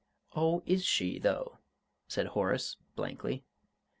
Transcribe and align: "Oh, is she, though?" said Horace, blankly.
"Oh, 0.35 0.63
is 0.65 0.83
she, 0.83 1.19
though?" 1.19 1.59
said 2.07 2.25
Horace, 2.29 2.75
blankly. 2.95 3.43